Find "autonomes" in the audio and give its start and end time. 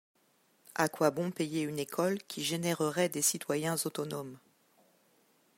3.85-4.39